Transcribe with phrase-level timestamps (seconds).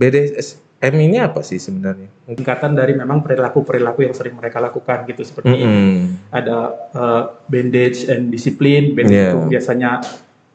[0.00, 2.08] BDSM ini apa sih sebenarnya?
[2.24, 6.32] Singkatan dari memang perilaku-perilaku yang sering mereka lakukan gitu seperti Mm-mm.
[6.32, 8.96] ada uh, bandage and discipline.
[8.96, 9.36] Bandage Yeah.
[9.36, 10.00] itu biasanya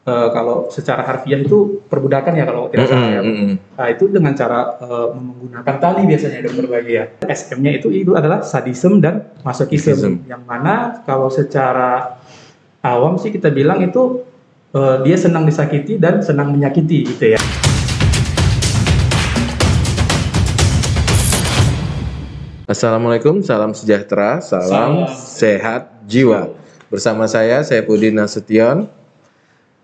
[0.02, 3.22] uh, kalau secara harfiah itu perbudakan ya kalau tidak salah ya.
[3.22, 3.54] Mm-mm, mm-mm.
[3.78, 7.04] Nah, itu dengan cara uh, menggunakan tali biasanya dokter bagi ya.
[7.22, 9.94] SM-nya itu itu adalah sadism dan masochism.
[9.94, 10.12] Masochism.
[10.26, 10.74] Yang mana
[11.06, 12.18] kalau secara
[12.82, 14.26] awam sih kita bilang itu
[14.74, 17.40] uh, dia senang disakiti dan senang menyakiti gitu ya.
[22.76, 24.92] Assalamualaikum, salam sejahtera, salam, Salam.
[25.08, 26.52] sehat jiwa.
[26.92, 28.84] Bersama saya, saya Pudin Nasution,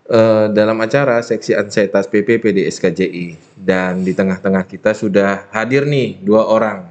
[0.05, 3.57] eh, dalam acara Seksi Ansietas PP PDSKJI.
[3.57, 6.85] Dan di tengah-tengah kita sudah hadir nih dua orang.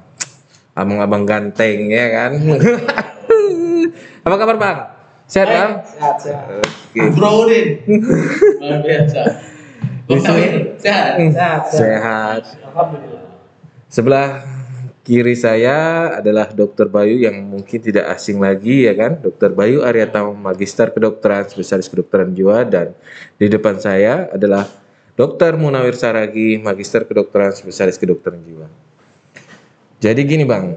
[0.75, 2.31] Abang-abang ganteng ya kan?
[4.27, 4.77] Apa kabar bang?
[5.31, 5.71] Sehat bang?
[5.87, 6.45] Sehat, sehat.
[6.67, 6.99] Oke.
[7.15, 7.67] Bro Udin.
[8.59, 9.21] Luar biasa.
[10.11, 10.51] Tawin,
[10.83, 11.11] sehat.
[11.31, 12.41] Sehat, Sehat.
[12.59, 13.39] Alhamdulillah.
[13.87, 14.52] Sebelah
[15.03, 16.87] kiri saya adalah Dr.
[16.87, 19.51] Bayu yang mungkin tidak asing lagi ya kan, Dr.
[19.51, 22.95] Bayu Aryata Magister Kedokteran Spesialis Kedokteran Jiwa dan
[23.35, 24.63] di depan saya adalah
[25.19, 25.59] Dr.
[25.59, 28.67] Munawir Saragi Magister Kedokteran Spesialis Kedokteran Jiwa.
[29.99, 30.75] Jadi gini Bang,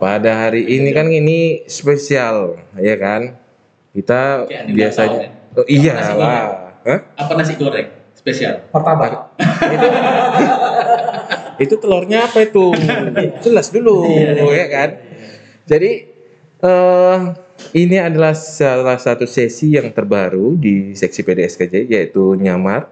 [0.00, 3.36] pada hari ini kan ini spesial ya kan.
[3.92, 6.44] Kita di biasanya Natal, Oh iya Nasi lah.
[6.86, 6.98] Hah?
[7.18, 8.62] Apa nasi goreng spesial?
[8.70, 9.32] Pertama,
[9.66, 9.86] itu
[11.78, 12.70] telurnya apa itu?
[13.44, 14.06] Jelas dulu
[14.54, 14.90] ya kan?
[15.66, 15.92] Jadi
[16.58, 17.18] eh
[17.74, 22.86] ini adalah salah satu sesi yang terbaru di seksi PDSKJ yaitu nyamar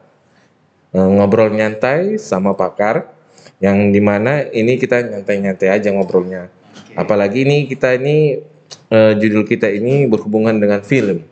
[0.91, 3.14] eh, ngobrol nyantai sama pakar
[3.62, 6.53] yang di mana ini kita nyantai-nyantai aja ngobrolnya.
[6.77, 6.92] Oke.
[6.92, 8.42] apalagi ini kita ini
[8.91, 11.25] eh, judul kita ini berhubungan dengan film.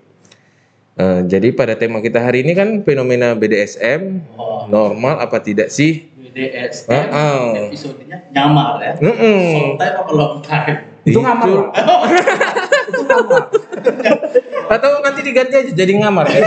[0.94, 6.13] Eh, jadi pada tema kita hari ini kan fenomena BDSM Oh, normal apa tidak sih
[6.34, 7.46] BDSM Ah, ah.
[7.70, 8.92] episodenya nyamar ya.
[8.98, 9.40] Mm-mm.
[9.54, 10.78] Short time apa long time?
[11.04, 11.46] itu ngamar.
[12.90, 13.42] Itu ngamar.
[14.72, 16.26] Atau nanti diganti aja jadi ngamar.
[16.26, 16.40] ya?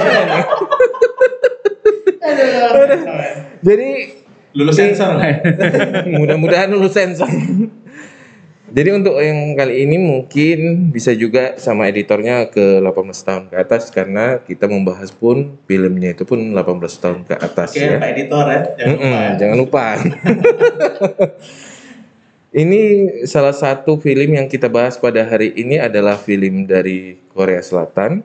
[3.63, 3.88] jadi
[4.57, 5.38] Lulus sensor lah
[6.17, 7.29] mudah-mudahan lulus sensor.
[8.67, 12.91] Jadi untuk yang kali ini mungkin bisa juga sama editornya ke 18
[13.23, 17.88] tahun ke atas karena kita membahas pun filmnya itu pun 18 tahun ke atas Oke,
[17.88, 17.95] ya.
[17.95, 18.61] Pak Editor ya.
[18.75, 19.31] Jangan Mm-mm, lupa ya.
[19.39, 19.85] jangan lupa.
[22.67, 22.81] ini
[23.23, 28.19] salah satu film yang kita bahas pada hari ini adalah film dari Korea Selatan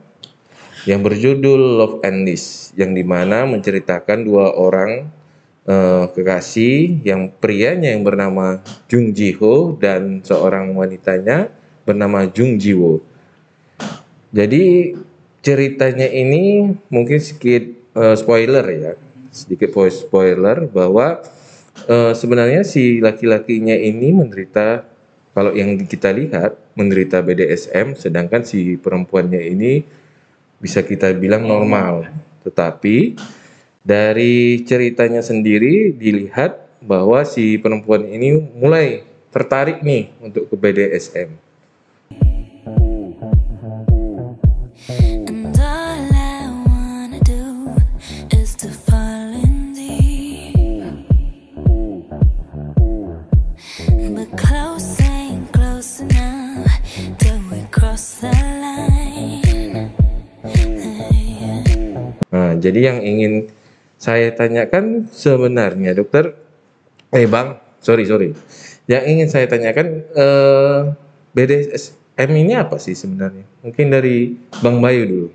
[0.83, 5.07] yang berjudul Love and List yang di mana menceritakan dua orang
[5.67, 11.51] eh, kekasih yang prianya yang bernama Jung Ji Ho dan seorang wanitanya
[11.83, 13.03] bernama Jung Ji Wo.
[14.33, 14.95] Jadi
[15.43, 18.91] ceritanya ini mungkin sedikit eh, spoiler ya,
[19.29, 21.21] sedikit spoiler bahwa
[21.87, 24.93] eh, sebenarnya si laki-lakinya ini menderita
[25.33, 29.81] kalau yang kita lihat menderita BDSM, sedangkan si perempuannya ini
[30.61, 32.05] bisa kita bilang normal.
[32.45, 33.17] Tetapi
[33.83, 41.35] dari ceritanya sendiri dilihat bahwa si perempuan ini mulai tertarik nih untuk ke BDSM.
[62.33, 63.53] Nah, jadi yang ingin
[64.03, 66.35] saya tanyakan sebenarnya dokter,
[67.15, 68.35] eh bang, sorry sorry,
[68.91, 70.79] yang ingin saya tanyakan eh,
[71.31, 73.47] BDSM ini apa sih sebenarnya?
[73.63, 75.27] Mungkin dari Bang Bayu dulu.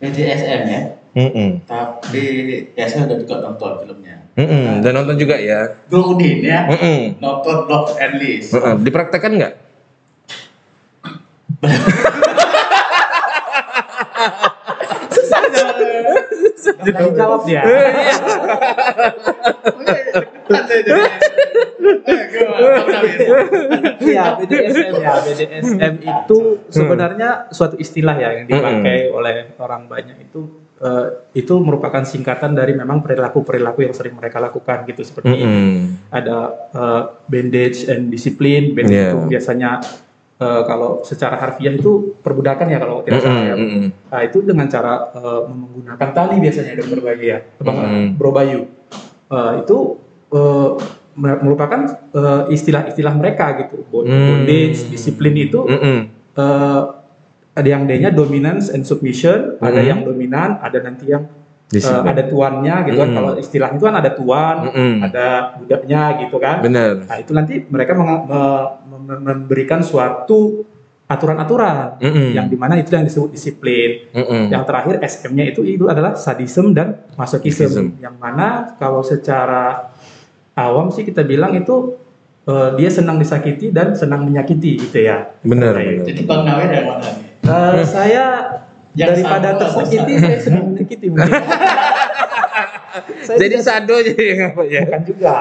[0.00, 0.82] BDSM ya.
[1.10, 1.60] Mm-mm.
[1.68, 2.24] Tapi
[2.72, 4.24] ya saya udah juga nonton filmnya.
[4.40, 4.80] Mm-mm.
[4.80, 5.76] Dan nonton juga ya.
[5.92, 6.64] Udin ya.
[6.64, 7.20] Mm-mm.
[7.20, 8.56] Nonton Love and List.
[8.56, 8.80] Mm-mm.
[8.80, 9.54] Dipraktekkan nggak?
[16.78, 17.62] Jangan jawab dia.
[24.00, 25.12] Iya, BDSM ya.
[25.22, 26.38] BDSM itu
[26.68, 30.40] sebenarnya suatu istilah ya yang dipakai oleh orang banyak itu
[30.80, 31.06] eh,
[31.36, 36.08] itu merupakan singkatan dari memang perilaku-perilaku yang sering mereka lakukan gitu seperti Mm-mm.
[36.10, 36.38] ada
[36.72, 38.72] eh, bandage and discipline.
[38.74, 39.12] Bandage Iya.
[39.14, 39.70] itu biasanya
[40.40, 43.54] eh, kalau secara harfiah itu perbudakan ya kalau tidak salah ya.
[43.54, 43.84] Mm-mm.
[44.08, 48.06] Nah, itu dengan cara eh, menggunakan tali biasanya dokter Bayu ya, Bang Mm.
[48.16, 48.60] Bro Bayu.
[49.30, 49.78] Eh, itu
[50.32, 50.70] eh,
[51.14, 53.84] me- merupakan eh, istilah-istilah mereka gitu.
[53.84, 54.26] Mm.
[54.26, 55.98] Bondage, disiplin itu Mm-mm.
[56.34, 56.82] eh,
[57.50, 59.88] ada yang D-nya dominance and submission, ada Mm.
[59.90, 61.28] yang dominan, ada nanti yang
[61.70, 62.10] Disiplin.
[62.10, 63.08] ada tuannya gitu kan.
[63.08, 63.16] Mm.
[63.16, 64.94] Kalau istilahnya itu kan ada tuan, Mm-mm.
[65.06, 66.56] ada budaknya gitu kan.
[66.66, 66.92] Benar.
[67.06, 70.66] Nah, itu nanti mereka me- me- memberikan suatu
[71.06, 72.34] aturan-aturan Mm-mm.
[72.34, 74.10] yang di mana itu yang disebut disiplin.
[74.10, 74.50] Mm-mm.
[74.50, 77.70] Yang terakhir SM-nya itu itu adalah sadism dan masochism.
[77.70, 77.86] Masochism.
[78.02, 79.94] Yang mana kalau secara
[80.54, 81.94] awam sih kita bilang itu
[82.46, 85.34] eh, dia senang disakiti dan senang menyakiti gitu ya.
[85.42, 85.78] Benar.
[86.02, 87.26] Jadi Bang Nawir yang mana nih?
[87.40, 88.24] Eh, saya
[88.98, 91.30] Yang daripada sama, tersakiti saya senang menyakiti mungkin.
[93.26, 94.82] saya Jadi sado jadi apa ya?
[94.82, 95.34] bukan juga.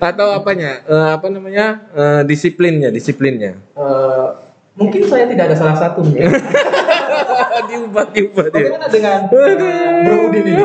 [0.00, 0.80] Atau apanya?
[0.84, 1.66] Eh, apa namanya?
[1.92, 3.60] Eh, disiplinnya, disiplinnya.
[3.76, 4.26] Eh,
[4.80, 6.28] mungkin saya tidak ada salah satu ya.
[7.68, 8.68] diubah, diubah dia.
[8.68, 10.64] Bagaimana dengan uh, Bro Udin ini?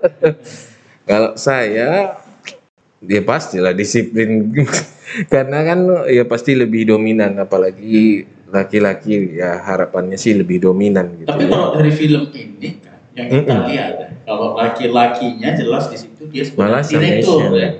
[1.10, 2.14] Kalau saya
[3.00, 4.52] dia pastilah disiplin
[5.32, 5.80] karena kan
[6.12, 11.28] ya pasti lebih dominan apalagi laki-laki ya harapannya sih lebih dominan gitu.
[11.30, 11.50] Tapi ya.
[11.54, 13.68] kalau dari film ini kan, yang kita Mm-mm.
[13.70, 17.70] lihat, ya, kalau laki-lakinya jelas di situ dia Malah sebagai direktur ya.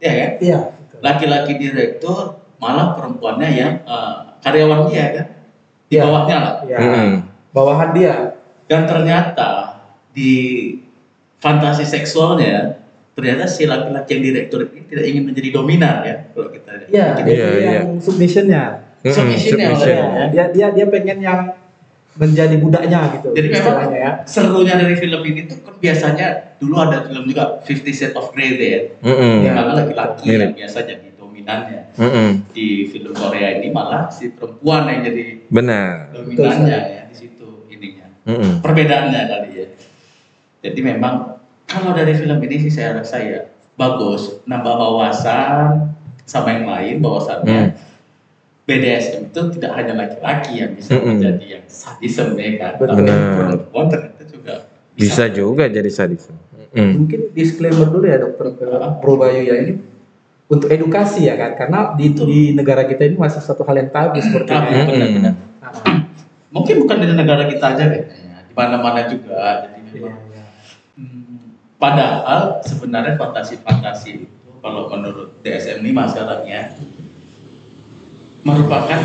[0.00, 0.30] Ya kan?
[0.40, 0.58] Iya.
[1.00, 2.16] Laki-laki direktur
[2.62, 5.26] malah perempuannya yang eh, karyawan dia kan.
[5.90, 6.02] Di Iya.
[6.06, 6.54] bawahnya lah.
[6.64, 6.78] Ya.
[6.78, 7.10] Mm-mm.
[7.50, 8.14] Bawahan dia.
[8.70, 9.82] Dan ternyata
[10.14, 10.32] di
[11.42, 12.78] fantasi seksualnya
[13.10, 16.88] ternyata si laki-laki yang direktur ini tidak ingin menjadi dominan ya kalau kita lihat.
[16.88, 17.72] Iya, Kita- dia Iya, pilih iya.
[17.82, 18.64] yang submissionnya.
[19.04, 19.56] Submission.
[19.58, 21.40] Ya, dia dia dia pengen yang
[22.18, 23.32] menjadi budaknya gitu.
[23.32, 24.10] Jadi memang ya.
[24.26, 28.58] serunya dari film ini tuh kan biasanya dulu ada film juga Fifty Shades of Grey
[28.58, 28.80] deh ya.
[29.00, 29.46] Mm-mm.
[29.46, 30.42] Yang mana laki-laki Mirip.
[30.42, 31.82] yang biasa jadi dominannya.
[31.96, 32.28] Mm-mm.
[32.50, 35.92] Di film Korea ini malah si perempuan yang jadi Benar.
[36.12, 38.10] dominannya ya di situ ininya.
[38.26, 38.58] Mm-mm.
[38.58, 39.66] Perbedaannya kali ya.
[40.66, 43.40] Jadi memang kalau dari film ini sih saya rasa ya
[43.78, 45.94] bagus nambah wawasan
[46.26, 47.89] sama yang lain bahwasannya Hmm.
[48.70, 51.18] BDSM itu tidak hanya laki-laki yang bisa Mm-mm.
[51.18, 52.86] menjadi yang sadism ya kan, Betul.
[52.86, 53.18] tapi Benar.
[53.34, 54.54] perempuan ternyata juga
[54.94, 56.30] Bisa juga jadi sadis.
[56.70, 56.92] Mm.
[57.02, 58.66] Mungkin disclaimer dulu ya dokter ke
[59.02, 59.74] Bro Bayu ya ini
[60.46, 64.18] untuk edukasi ya kan karena di, di negara kita ini masih satu hal yang tabu
[64.18, 64.82] seperti Tabu, ini.
[64.86, 65.34] benar-benar.
[65.62, 65.72] Nah,
[66.54, 69.70] Mungkin bukan di negara kita aja deh, ya, di mana-mana juga.
[69.70, 70.44] Jadi iya, memang iya.
[70.98, 76.62] Hmm, Padahal sebenarnya fantasi-fantasi itu kalau menurut DSM 5 sekarang ya
[78.42, 79.00] merupakan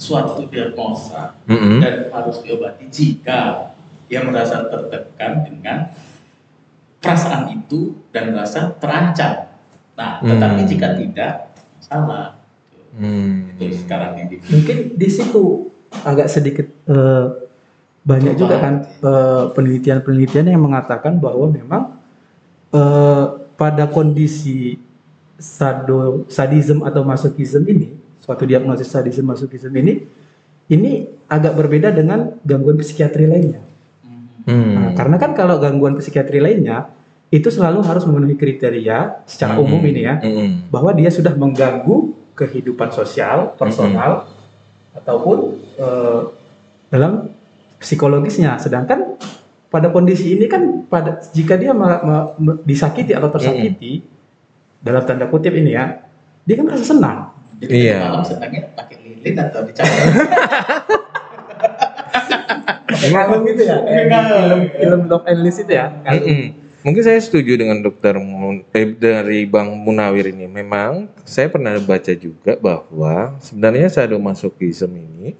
[0.00, 1.80] suatu diagnosa Mm-mm.
[1.80, 3.72] dan harus diobati jika
[4.10, 5.92] dia merasa tertekan dengan
[7.00, 9.48] perasaan itu dan merasa terancam.
[9.94, 10.68] Nah, tetapi Hmm.
[10.68, 11.32] jika tidak,
[11.78, 12.34] salah.
[12.94, 13.58] Mm.
[13.58, 14.42] Itu sekarang ini.
[14.42, 15.70] Mungkin di situ
[16.02, 17.24] agak sedikit eh,
[18.04, 21.82] banyak juga kan eh, penelitian-penelitian yang mengatakan bahwa memang
[22.74, 24.78] eh, pada kondisi
[25.38, 27.94] sado, sadism atau masochism ini,
[28.24, 30.00] suatu diagnosis sadism masochism ini,
[30.72, 33.60] ini agak berbeda dengan gangguan psikiatri lainnya.
[34.48, 34.72] Mm.
[34.72, 36.88] Nah, karena kan kalau gangguan psikiatri lainnya
[37.28, 39.90] itu selalu harus memenuhi kriteria secara umum Mm-mm.
[39.92, 40.72] ini ya, Mm-mm.
[40.72, 44.32] bahwa dia sudah mengganggu kehidupan sosial, personal,
[44.96, 46.20] ataupun eh,
[46.88, 47.28] dalam
[47.76, 48.56] psikologisnya.
[48.56, 49.20] Sedangkan
[49.68, 52.00] pada kondisi ini kan pada jika dia ma-
[52.38, 54.06] ma- disakiti atau tersakiti
[54.78, 56.06] dalam tanda kutip ini ya,
[56.46, 57.33] dia kan merasa senang.
[57.62, 58.00] Jadi Iya.
[58.10, 60.08] malam senangnya pakai lilin atau dicampur.
[63.04, 65.92] Kalau gitu ya, di film film and List itu ya.
[66.84, 68.12] Mungkin saya setuju dengan dokter
[68.76, 70.44] eh, dari Bang Munawir ini.
[70.44, 75.32] Memang saya pernah baca juga bahwa sebenarnya sadomasochism ini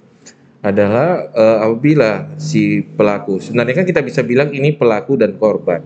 [0.65, 5.85] adalah eh, apabila si pelaku sebenarnya kan kita bisa bilang ini pelaku dan korban.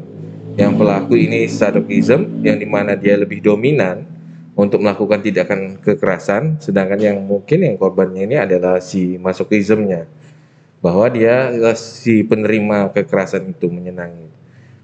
[0.56, 4.04] Yang pelaku ini sadokism yang di mana dia lebih dominan
[4.60, 10.04] untuk melakukan tindakan kekerasan, sedangkan yang mungkin yang korbannya ini adalah si masokismnya
[10.84, 14.28] bahwa dia eh, si penerima kekerasan itu menyenangi.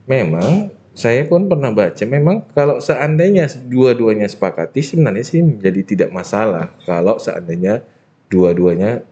[0.07, 6.71] Memang saya pun pernah baca memang kalau seandainya dua-duanya sepakati sebenarnya sih menjadi tidak masalah
[6.87, 7.83] kalau seandainya
[8.31, 9.03] dua-duanya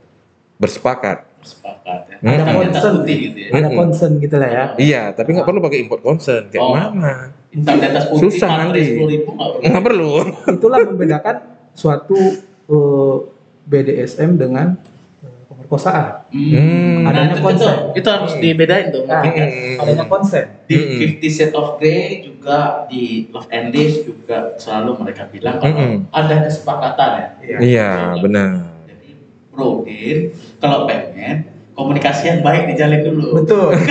[0.64, 1.28] bersepakat.
[1.44, 2.18] Sepakat ya.
[2.24, 2.40] Hmm.
[2.40, 2.96] Ada concern.
[3.04, 3.50] gitu ya.
[3.52, 4.66] Ada concern gitu lah ya.
[4.80, 6.72] Iya, tapi nggak perlu pakai import concern kayak Oh.
[6.72, 7.43] mana?
[7.54, 8.82] Hitam di atas putih, Susah nanti.
[8.98, 10.26] 10 ribu nggak perlu.
[10.58, 11.36] Itulah membedakan
[11.78, 12.18] suatu
[12.66, 13.16] eh,
[13.64, 14.74] BDSM dengan
[15.22, 16.26] eh, pemerkosaan.
[16.34, 17.06] Hmm.
[17.06, 17.76] Adanya itu, konsep.
[17.94, 19.06] itu, itu harus dibedain tuh.
[19.06, 19.48] Nah, mungkin ya.
[19.54, 19.82] Hmm.
[19.86, 20.46] adanya konsep.
[20.66, 20.98] Di Mm-mm.
[20.98, 26.10] Fifty Shades of Grey juga di Love and Lies juga selalu mereka bilang kalau Mm-mm.
[26.10, 27.30] ada kesepakatan ya.
[27.38, 27.58] Iya.
[27.62, 28.50] Iya, benar.
[28.90, 29.10] Jadi
[29.54, 33.46] Bro Din, kalau pengen komunikasi yang baik dijalin dulu.
[33.46, 33.78] Betul.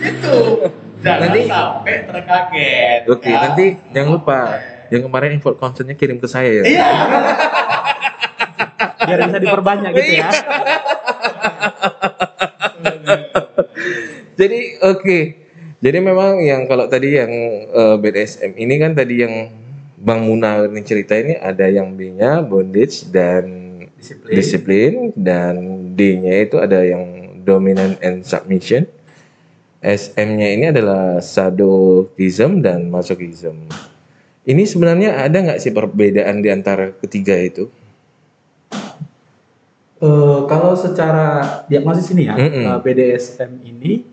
[0.00, 0.36] Itu
[1.00, 3.00] jangan Nanti- sampai terkaget.
[3.08, 3.38] Oke, ya.
[3.42, 4.38] nanti jangan lupa
[4.88, 6.64] yang kemarin import concernnya kirim ke saya ya.
[6.66, 6.86] Iya.
[9.00, 10.28] Biar bisa diperbanyak gitu ya.
[14.36, 15.18] Jadi oke.
[15.80, 17.32] Jadi memang yang kalau tadi yang
[17.66, 19.34] eh, BDSM ini kan tadi yang
[19.96, 23.44] Bang Muna ini cerita ini ada yang B-nya bondage dan
[23.96, 24.32] Disiplin.
[24.32, 25.54] disiplin dan
[25.92, 27.04] D-nya itu ada yang
[27.44, 28.88] dominant and submission.
[29.80, 33.64] SM-nya ini adalah sadokism dan masochism.
[34.44, 37.72] Ini sebenarnya ada nggak sih perbedaan di antara ketiga itu?
[40.00, 42.64] Eh, kalau secara diagnosis ini ya, Mm-mm.
[42.72, 44.04] eh, BDSM ini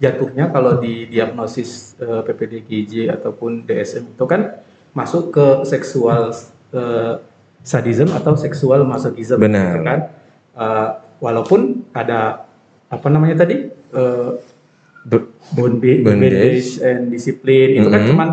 [0.00, 4.60] jatuhnya kalau di diagnosis eh, PPDGJ ataupun DSM itu kan
[4.92, 6.32] masuk ke seksual
[6.72, 7.20] eh,
[7.60, 9.64] sadism atau seksual masochism, Benar.
[9.76, 10.00] gitu kan?
[10.56, 10.88] Eh,
[11.20, 12.44] walaupun ada
[12.88, 14.49] apa namanya tadi Be-
[15.50, 16.68] bondage, Bondage.
[16.84, 18.10] and disiplin itu kan Mm-mm.
[18.12, 18.28] cuman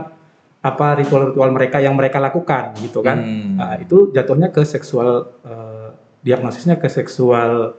[0.57, 3.55] apa ritual-ritual mereka yang mereka lakukan gitu kan Hmm.
[3.55, 5.89] Nah, itu jatuhnya ke seksual eh,
[6.21, 7.77] diagnosisnya ke seksual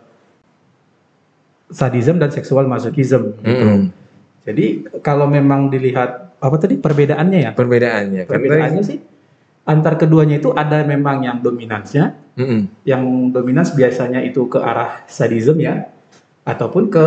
[1.68, 3.64] sadism dan seksual masochism gitu.
[3.66, 3.92] Mm-mm.
[4.49, 4.66] jadi
[5.04, 8.99] kalau memang dilihat apa tadi perbedaannya ya Perbedaannya perbedaannya sih
[9.68, 12.88] antar keduanya itu ada memang yang dominansnya Mm-mm.
[12.88, 15.92] yang dominans biasanya itu ke arah sadism ya
[16.49, 17.04] ataupun ke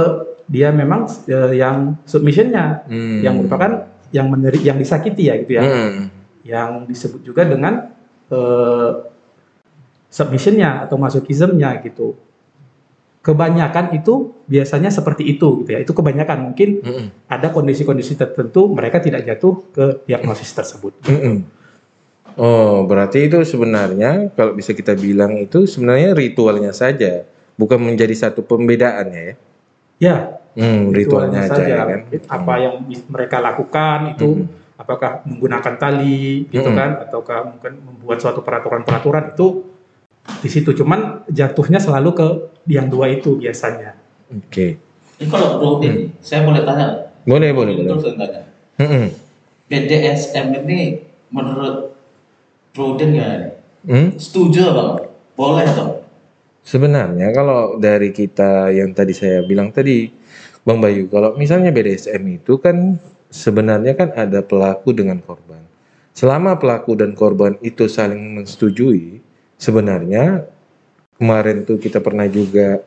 [0.48, 3.19] dia memang eh, yang submissionnya Hmm.
[3.21, 6.03] yang merupakan yang meneri yang disakiti ya gitu ya Mm.
[6.43, 7.93] yang disebut juga dengan
[8.31, 8.91] eh,
[10.12, 12.15] submissionnya atau masochismnya gitu
[13.21, 17.07] kebanyakan itu biasanya seperti itu gitu ya itu kebanyakan mungkin Mm-mm.
[17.29, 21.45] ada kondisi-kondisi tertentu mereka tidak jatuh ke diagnosis tersebut Mm-mm.
[22.39, 27.27] Oh, berarti itu sebenarnya kalau bisa kita bilang itu sebenarnya ritualnya saja,
[27.60, 29.36] bukan menjadi satu pembedaannya ya.
[30.01, 32.12] Ya Hmm, ritualnya, aja ya kan.
[32.27, 34.43] apa yang bis- mereka lakukan itu
[34.75, 36.75] apakah menggunakan tali gitu Mm-mm.
[36.75, 39.72] kan ataukah mungkin membuat suatu peraturan-peraturan itu
[40.43, 42.27] di situ cuman jatuhnya selalu ke
[42.67, 43.96] yang dua itu biasanya
[44.31, 44.75] Oke.
[45.20, 47.13] Ini kalau Bro Din, saya boleh tanya.
[47.27, 47.89] Boleh, boleh, boleh.
[47.93, 48.41] Terus tanya.
[48.79, 49.05] Mm-mm.
[49.67, 51.93] BDSM ini menurut
[52.74, 53.51] Bro Din nggak nih?
[53.88, 54.08] Hmm?
[54.15, 54.91] Setuju bang?
[55.36, 56.00] Boleh dong?
[56.62, 60.13] Sebenarnya kalau dari kita yang tadi saya bilang tadi,
[60.62, 63.01] Bang Bayu, kalau misalnya BDSM itu kan
[63.34, 65.65] sebenarnya kan ada pelaku dengan korban.
[66.13, 69.25] Selama pelaku dan korban itu saling menyetujui,
[69.58, 70.46] sebenarnya
[71.18, 72.86] kemarin tuh kita pernah juga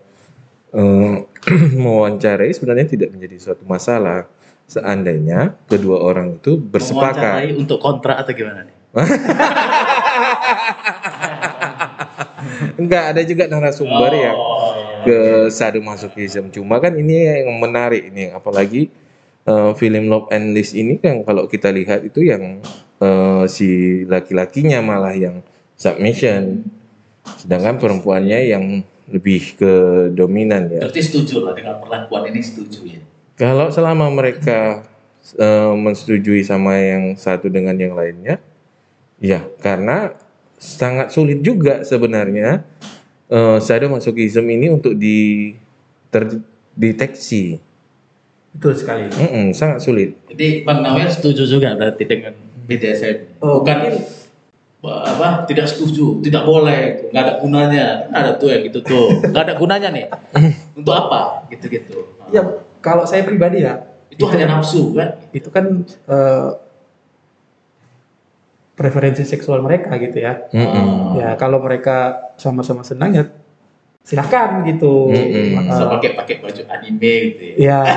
[0.71, 1.15] eh,
[1.83, 4.31] mewawancarai sebenarnya tidak menjadi suatu masalah
[4.71, 7.19] seandainya kedua orang itu bersepakat.
[7.19, 8.77] Mewawancarai untuk kontrak atau gimana nih?
[12.85, 14.39] Enggak, ada juga narasumber yang
[15.09, 16.53] ke sadomasochism.
[16.53, 18.93] Cuma kan ini yang menarik ini, apalagi
[19.49, 22.61] eh, film Love and List ini kan kalau kita lihat itu yang
[23.01, 25.41] eh, si laki-lakinya malah yang
[25.81, 26.65] submission,
[27.41, 28.65] sedangkan perempuannya yang
[29.09, 29.73] lebih ke
[30.17, 30.81] dominan ya.
[30.89, 33.03] Berarti setuju lah dengan perlakuan ini setuju ya?
[33.41, 34.85] Kalau selama mereka
[35.37, 38.41] eh, mensetujui sama yang satu dengan yang lainnya,
[39.21, 40.17] ya karena
[40.57, 42.63] sangat sulit juga sebenarnya
[43.29, 45.53] eh, sadomasochism ini untuk di
[46.09, 47.59] terdeteksi,
[48.55, 50.15] betul sekali Mm-mm, sangat sulit.
[50.31, 52.33] Jadi Bang Nawir setuju juga berarti dengan
[52.65, 53.43] BDSM?
[53.43, 53.99] Oh, Bukan
[54.85, 57.87] apa tidak setuju, tidak boleh, nggak ada gunanya.
[58.13, 60.07] Kan ada tuh yang gitu tuh, nggak ada gunanya nih.
[60.77, 61.49] Untuk apa?
[61.49, 62.05] Gitu-gitu.
[62.29, 62.45] ya
[62.85, 63.81] kalau saya pribadi ya
[64.13, 65.19] Itu hanya nafsu kan?
[65.33, 66.49] itu kan eh,
[68.75, 71.19] preferensi seksual mereka gitu ya Mm-mm.
[71.19, 73.25] ya kalau mereka sama-sama senang ya
[74.03, 75.63] silahkan gitu Mm-mm.
[75.63, 77.81] Eh, Bisa pakai pakai baju anime gitu ya.
[77.83, 77.87] ya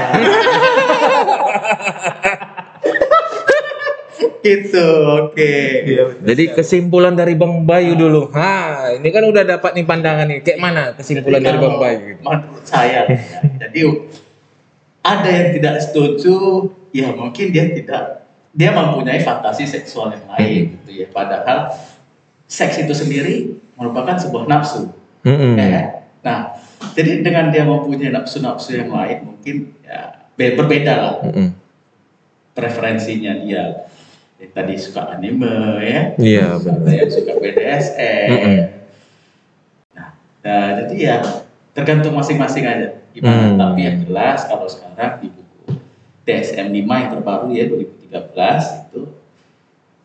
[4.48, 5.54] Gitu, oke.
[5.84, 8.32] Iya, Jadi kesimpulan dari Bang Bayu dulu.
[8.32, 10.40] Ha, ini kan udah dapat nih pandangan nih.
[10.40, 12.16] Kayak mana kesimpulan Jadi dari Bang Bayu?
[12.24, 13.18] Menurut saya, ya,
[13.68, 13.80] jadi
[15.04, 16.36] ada yang tidak setuju,
[16.96, 18.27] ya mungkin dia tidak,
[18.58, 21.08] dia mempunyai fantasi seksual yang lain gitu ya.
[21.14, 21.78] Padahal
[22.50, 24.90] seks itu sendiri merupakan sebuah nafsu.
[25.22, 25.54] Mm-mm.
[25.54, 25.86] ya kan?
[26.26, 26.40] Nah,
[26.98, 31.54] jadi dengan dia mempunyai nafsu-nafsu yang lain, mungkin ya, be- berbeda lah Mm-mm.
[32.58, 33.86] preferensinya dia.
[34.38, 36.94] Yang tadi suka anime ya, Iya benar.
[36.94, 38.30] yang suka BDSM.
[38.30, 38.60] Mm-mm.
[39.94, 40.10] Nah,
[40.46, 41.18] nah, jadi ya
[41.74, 43.54] tergantung masing-masing aja gimana.
[43.54, 43.58] Hmm.
[43.58, 45.30] Tapi yang jelas kalau sekarang di
[46.28, 49.02] DSM 5 yang terbaru ya 2013 itu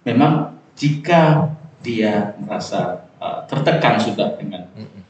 [0.07, 1.51] memang jika
[1.83, 5.03] dia merasa uh, tertekan sudah dengan Mm-mm.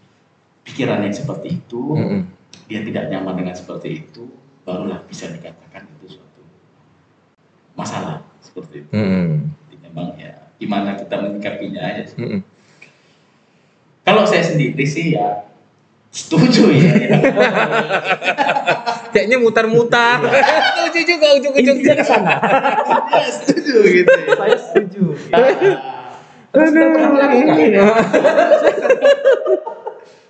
[0.65, 2.25] pikiran yang seperti itu, Mm-mm.
[2.65, 4.33] dia tidak nyaman dengan seperti itu,
[4.65, 6.41] barulah bisa dikatakan itu suatu
[7.77, 8.91] masalah seperti itu.
[8.97, 9.53] Mm-mm.
[9.69, 12.09] Jadi memang ya gimana kita menyikapinya aja.
[12.09, 12.17] sih.
[12.17, 12.41] Mm-mm.
[14.03, 15.52] Kalau saya sendiri sih ya
[16.13, 16.93] setuju ya.
[16.93, 17.17] ya.
[19.13, 20.21] Kayaknya mutar-mutar.
[20.23, 21.95] Setuju juga ujung-ujungnya.
[21.97, 22.37] ke sana.
[23.13, 24.13] Ya, setuju gitu.
[24.13, 24.29] ya.
[24.37, 25.03] Saya setuju.
[25.33, 25.77] Aduh.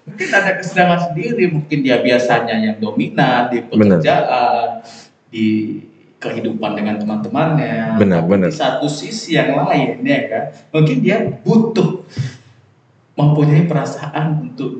[0.06, 3.98] mungkin ada kesenangan sendiri, mungkin dia biasanya yang dominan di Benar.
[3.98, 4.66] pekerjaan,
[5.34, 5.46] di
[6.22, 7.98] kehidupan dengan teman-temannya.
[7.98, 8.48] Benar, Tapi benar.
[8.54, 12.06] Di satu sisi yang lain ya kan, mungkin dia butuh
[13.18, 14.78] mempunyai perasaan untuk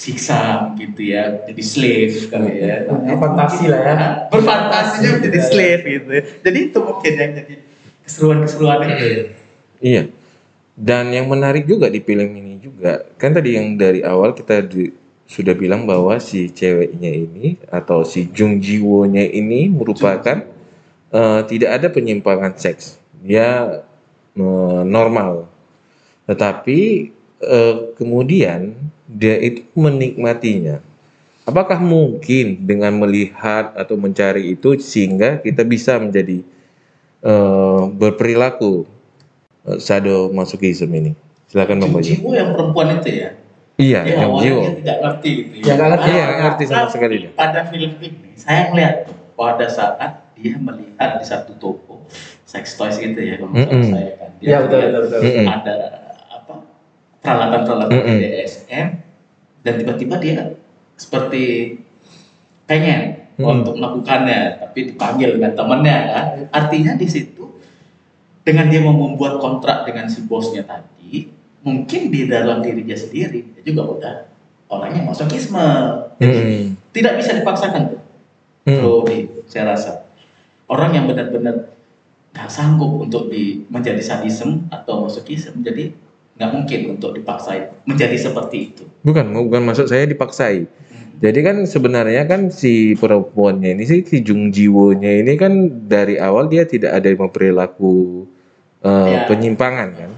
[0.00, 2.88] disiksa gitu ya, jadi slave kali ya.
[2.88, 3.96] Punya fantasi lah ya.
[4.32, 6.08] Berfantasinya menjadi slave gitu.
[6.08, 6.22] ya.
[6.40, 7.54] Jadi itu mungkin yang jadi
[8.08, 9.04] keseruan-keseruan itu.
[9.84, 10.02] Iya.
[10.72, 14.96] Dan yang menarik juga di film ini juga, kan tadi yang dari awal kita di-
[15.28, 20.48] sudah bilang bahwa si ceweknya ini atau si Jung Ji Wo-nya ini merupakan
[21.12, 22.96] eh, tidak ada penyimpangan seks.
[23.20, 23.84] Dia
[24.32, 25.44] eh, normal.
[26.24, 27.12] Tetapi
[27.44, 28.79] eh, kemudian
[29.10, 30.78] dia itu menikmatinya.
[31.48, 36.46] Apakah mungkin dengan melihat atau mencari itu sehingga kita bisa menjadi
[37.26, 38.86] eh, berperilaku
[39.66, 41.12] eh, sadomasochism ini?
[41.50, 42.14] Silakan Bang Bayu.
[42.14, 43.30] Jiwo yang perempuan itu ya.
[43.80, 46.08] Iya, Dia yang dia tidak ngerti gitu Ya, nggak ngerti.
[46.12, 47.16] Iya, nggak ngerti sama sekali.
[47.32, 48.96] Pada film ini saya melihat
[49.34, 52.04] pada saat dia melihat di satu toko
[52.44, 53.90] sex toys gitu ya kalau salah Mm-mm.
[53.90, 54.30] saya kan.
[54.38, 55.44] Dia Iya, betul, betul, betul.
[55.48, 55.74] Ada
[57.20, 58.18] peralatan-peralatan Mm-mm.
[58.20, 58.86] BDSM
[59.60, 60.56] dan tiba-tiba dia
[60.96, 61.76] seperti
[62.64, 63.60] pengen Mm-mm.
[63.60, 66.26] untuk melakukannya tapi dipanggil dengan temannya kan.
[66.52, 67.44] Artinya di situ
[68.44, 71.28] dengan dia mau membuat kontrak dengan si bosnya tadi,
[71.60, 74.14] mungkin di dalam diri dia sendiri dia juga udah
[74.72, 75.68] orangnya masokisme.
[76.16, 76.64] Jadi Mm-mm.
[76.96, 78.02] tidak bisa dipaksakan tuh.
[78.68, 78.76] Mm.
[78.80, 79.16] Bro, Di,
[79.48, 80.04] saya rasa
[80.68, 81.72] orang yang benar-benar
[82.30, 85.90] nggak sanggup untuk di menjadi sadisme atau masokisme, jadi
[86.40, 88.88] nggak mungkin untuk dipaksain menjadi seperti itu.
[89.04, 90.64] Bukan, bukan maksud saya dipaksai.
[91.20, 95.52] Jadi kan sebenarnya kan si perempuannya ini sih si Jung Jiwo-nya ini kan
[95.84, 98.24] dari awal dia tidak ada perilaku
[98.80, 99.28] eh, Ya.
[99.28, 100.10] penyimpangan kan.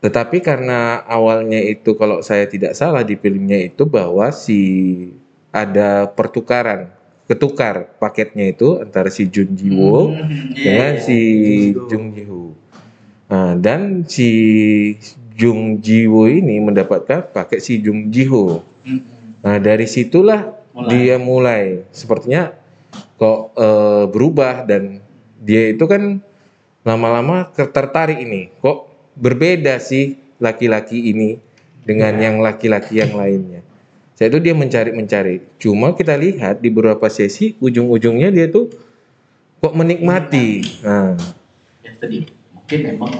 [0.00, 4.56] Tetapi karena awalnya itu kalau saya tidak salah di filmnya itu bahwa si
[5.52, 6.88] ada pertukaran,
[7.28, 11.04] ketukar paketnya itu antara si Jun Jiwo Hmm, iya, dengan iya.
[11.04, 11.18] si
[11.76, 12.42] Jung Jung Ji Ho.
[13.28, 14.30] Nah, dan si
[15.40, 18.60] Jung Ji Wo ini mendapatkan paket si Jung Ji Ho.
[18.84, 20.88] Hmm, Nah, dari situlah Mulai.
[20.92, 21.62] dia mulai
[21.96, 22.52] sepertinya
[23.16, 25.00] kok eh, berubah dan
[25.40, 26.20] dia itu kan
[26.84, 28.52] lama-lama tertarik ini.
[28.60, 31.40] Kok berbeda sih laki-laki ini
[31.84, 33.64] dengan yang laki-laki yang lainnya.
[34.12, 35.40] Saya itu dia mencari-mencari.
[35.56, 38.68] Cuma kita lihat di beberapa sesi ujung-ujungnya dia tuh
[39.64, 40.60] kok menikmati.
[40.84, 41.16] Nah,
[41.80, 43.12] ya tadi mungkin memang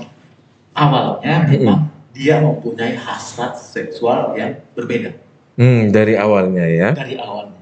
[0.76, 1.80] awalnya memang
[2.20, 5.16] dia mempunyai hasrat seksual yang berbeda
[5.56, 6.88] hmm, dari awalnya ya.
[6.92, 7.56] dari awalnya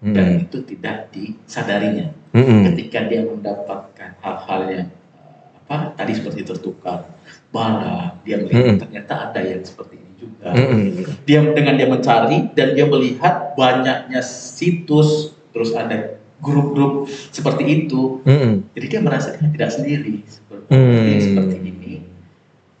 [0.00, 0.16] Hmm.
[0.16, 2.64] dan itu tidak disadarinya Hmm.
[2.72, 7.04] ketika dia mendapatkan hal-hal yang eh, apa tadi seperti tertukar
[7.52, 8.80] barang dia melihat Mm-mm.
[8.80, 11.04] ternyata ada yang seperti ini juga Hmm.
[11.28, 18.64] dia dengan dia mencari dan dia melihat banyaknya situs terus ada grup-grup seperti itu Hmm.
[18.72, 21.20] jadi dia merasa dia tidak sendiri seperti, Hmm.
[21.20, 21.92] seperti ini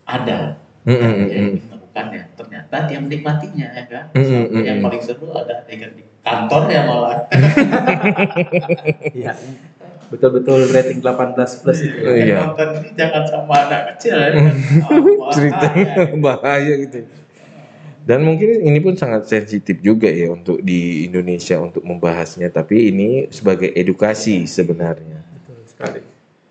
[0.08, 0.56] ada
[0.90, 6.02] Dan hmm, ternyata dia menikmatinya ya kan Hmm, hmm, yang paling seru ada adegan di
[6.22, 7.26] kantor ya malah
[9.14, 9.32] Iya.
[10.10, 11.98] Betul-betul rating 18 plus itu.
[12.02, 12.42] Oh, iya.
[12.50, 14.28] nonton ini jangan sama anak kecil ya
[15.30, 15.86] ceritanya
[16.18, 16.18] Bahaya.
[16.26, 16.98] bahaya gitu.
[18.00, 23.30] Dan mungkin ini pun sangat sensitif juga ya untuk di Indonesia untuk membahasnya, tapi ini
[23.30, 25.22] sebagai edukasi sebenarnya.
[25.36, 26.00] Betul sekali.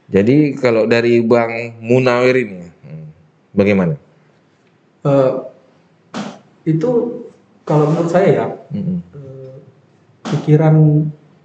[0.08, 3.06] Jadi kalau dari Bang Munawir ini, hmm,
[3.52, 4.09] bagaimana?
[5.00, 5.34] Eh,
[6.68, 6.90] itu
[7.64, 9.56] kalau menurut saya ya Hmm, eh,
[10.28, 10.76] pikiran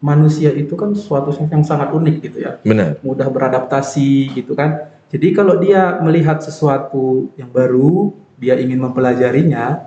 [0.02, 2.98] manusia itu kan suatu yang sangat unik gitu ya Benar.
[3.00, 9.86] mudah beradaptasi gitu kan jadi kalau dia melihat sesuatu yang baru dia ingin mempelajarinya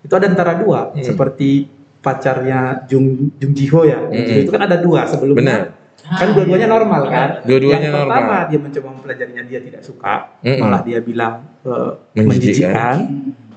[0.00, 1.02] itu ada antara dua Hmm.
[1.02, 1.66] seperti
[1.98, 4.40] pacarnya Jung Jung Ji Ho ya Ho Hmm.
[4.40, 5.62] itu kan ada dua sebelumnya Benar.
[6.10, 8.48] Kan dua-duanya normal kan Dua-duanya yang pertama normal.
[8.48, 10.58] dia mencoba mempelajarinya dia tidak suka Mm-mm.
[10.58, 12.24] malah dia bilang eh, Menjijikkan.
[12.24, 12.96] menjijikkan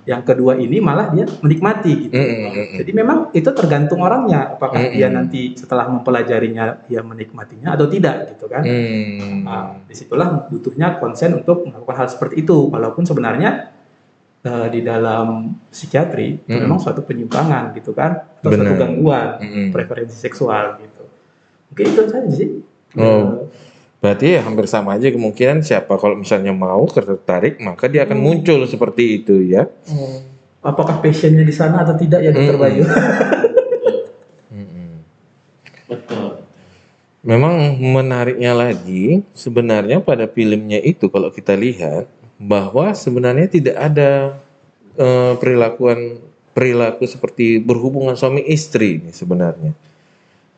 [0.01, 2.73] yang kedua ini malah dia menikmati gitu hmm, hmm.
[2.75, 4.97] jadi memang itu tergantung orangnya apakah Mm-mm.
[4.97, 9.45] dia nanti setelah mempelajarinya dia menikmatinya atau tidak gitu kan Hmm.
[9.45, 13.69] Nah, di situlah butuhnya konsen untuk melakukan hal seperti itu walaupun sebenarnya
[14.41, 16.65] eh, di dalam psikiatri itu Mm-mm.
[16.65, 18.81] memang suatu penyimpangan gitu kan atau suatu Benar.
[18.81, 19.67] gangguan Mm-mm.
[19.69, 21.05] preferensi seksual gitu
[21.71, 22.49] mungkin itu saja sih
[22.99, 23.47] Oh.
[24.01, 28.65] Berarti ya hampir sama aja kemungkinan siapa kalau misalnya mau tertarik maka dia akan muncul
[28.65, 29.69] seperti itu ya.
[30.61, 32.65] apakah passionnya di sana atau tidak ya dokter Mm-mm.
[32.65, 32.83] Bayu.
[35.89, 36.45] Betul.
[37.21, 42.09] Memang menariknya lagi sebenarnya pada filmnya itu kalau kita lihat
[42.41, 44.41] bahwa sebenarnya tidak ada
[44.97, 46.21] eh, perilakuan
[46.57, 49.77] perilaku seperti berhubungan suami istri ini sebenarnya.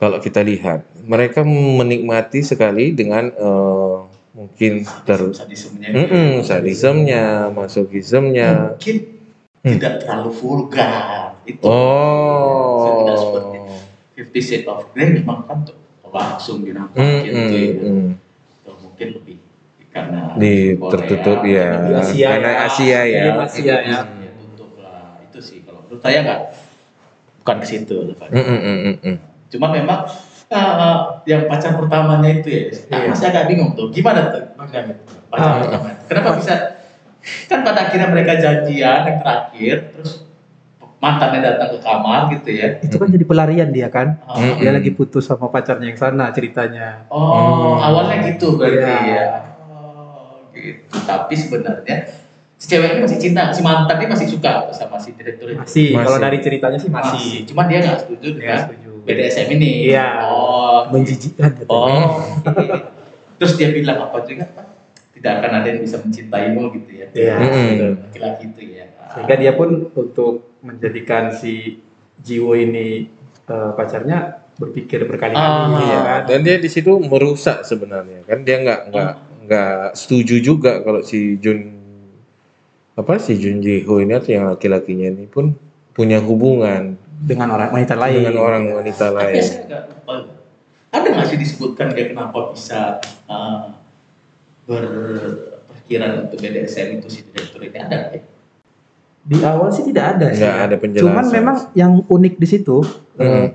[0.03, 3.95] Kalau kita lihat mereka menikmati sekali dengan eh,
[4.35, 6.43] mungkin ter Sadismenya.
[6.43, 8.75] Sadismnya, masokismnya.
[8.75, 8.97] Mungkin
[9.63, 11.39] tidak terlalu vulgar.
[11.47, 11.63] Itu.
[11.63, 12.83] Oh.
[12.83, 13.57] Tidak seperti
[14.13, 15.79] Fifty Shades of Grey memang kan tuh
[16.11, 17.71] langsung dinampak Mm, gitu mm, ya.
[17.81, 18.09] mm.
[18.61, 19.37] Atau mungkin lebih
[19.89, 22.59] karena Di Korea, tertutup ya, Di Asia karena ya.
[22.67, 23.01] Asia ya.
[23.07, 23.77] Iya, Asia ya.
[23.81, 23.99] ya
[24.37, 26.39] tutup lah itu sih kalau menurut saya nggak
[27.41, 28.27] bukan ke situ Pak.
[28.29, 29.17] Mm, mm, mm, mm,
[29.53, 30.09] cuma memang
[30.47, 33.09] eh, yang pacar pertamanya itu ya Iya.
[33.09, 34.97] masih agak bingung tuh gimana tuh Bang David?
[35.27, 35.57] pacar Ah.
[35.61, 36.53] pertama kenapa bisa
[37.45, 40.25] kan pada akhirnya mereka janjian yang terakhir terus
[40.99, 44.89] mantannya datang ke kamar gitu ya itu kan jadi pelarian dia kan Oh, dia lagi
[44.89, 47.79] putus sama pacarnya yang sana ceritanya Oh, Hmm.
[47.81, 49.07] awalnya gitu berarti Iya.
[49.09, 49.25] ya.
[49.69, 50.95] Oh, gitu.
[50.97, 51.97] Tapi sebenarnya
[52.55, 55.59] si cewek ini masih cinta, si mantan ini masih suka sama si direktur ini.
[55.59, 56.05] masih, Masih.
[56.05, 57.39] kalau dari ceritanya sih masih, Masih.
[57.45, 58.82] Cuma dia nggak setuju dengan setuju.
[59.03, 59.91] BDSM ini.
[59.91, 60.07] Iya.
[60.27, 60.87] Oh.
[60.91, 61.69] menjijikkan katanya.
[61.69, 62.19] Oh.
[63.39, 64.47] Terus dia bilang apa juga?
[64.47, 64.65] Pak?
[65.13, 67.07] Tidak akan ada yang bisa mencintaimu gitu ya.
[67.13, 67.91] Iya, betul.
[68.09, 68.85] Laki-laki itu ya.
[69.13, 71.77] sehingga dia pun untuk menjadikan si
[72.17, 73.05] Jiwo ini
[73.45, 75.81] eh, pacarnya berpikir berkali-kali Ah.
[75.85, 79.13] ya kan Dan dia di situ merusak sebenarnya kan dia nggak nggak
[79.45, 81.77] nggak setuju juga kalau si Jun
[82.93, 85.57] apa si Jun Ji Ho ini atau yang laki-lakinya ini pun
[85.93, 89.41] punya hubungan dengan orang wanita lain dengan orang wanita Tapi lain.
[89.41, 90.13] saya agak lupa.
[90.91, 93.71] Ada nggak sih disebutkan dia kenapa bisa uh,
[94.63, 98.21] berpikiran untuk BDSM itu si direktur ini ada ya?
[99.23, 101.07] di awal sih tidak ada sih Nggak ada penjelasan.
[101.07, 102.83] cuman memang yang unik di situ
[103.15, 103.47] eh, Hmm.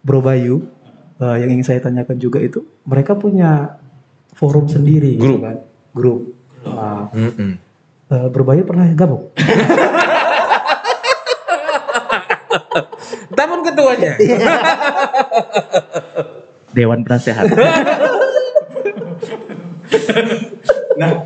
[0.00, 0.62] Bro Bayu
[1.18, 3.74] eh, yang ingin saya tanyakan juga itu mereka punya
[4.32, 5.40] forum sendiri gitu Grup.
[5.42, 5.56] kan
[5.90, 6.20] grup
[6.60, 7.50] Nah, Mm-mm.
[8.08, 9.26] eh, Bro Bayu pernah gabung
[13.38, 14.18] Taman ketuanya.
[16.74, 17.46] Dewan Penasehat
[20.98, 21.24] Nah,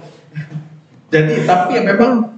[1.09, 2.37] jadi tapi ya memang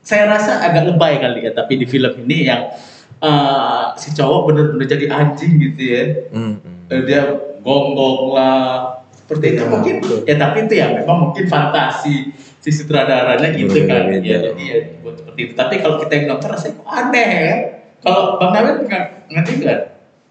[0.00, 1.52] saya rasa agak lebay kali ya.
[1.52, 2.70] Tapi di film ini yang
[3.18, 6.02] eh, si cowok bener-bener jadi anjing gitu ya.
[6.30, 6.88] Mm-mm.
[6.88, 9.94] Eh, Dia gonggong lah seperti itu Ya, mungkin.
[10.00, 10.18] betul.
[10.24, 14.08] Ya tapi itu ya memang mungkin fantasi si sutradaranya gitu kan.
[14.08, 14.24] Berbeda-beda.
[14.24, 15.52] Ya, jadi ya buat seperti itu.
[15.52, 17.56] Tapi kalau kita yang nonton rasanya kok aneh ya.
[17.98, 19.80] Kalau Bang David nggak ngerti nggak?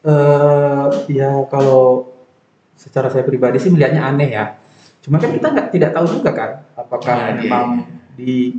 [0.01, 2.07] Eh, ya kalau
[2.73, 4.45] secara saya pribadi sih melihatnya aneh ya.
[5.03, 7.65] Cuma kan kita nggak tidak tahu juga kan, apakah Nah, iya, memang
[8.13, 8.55] di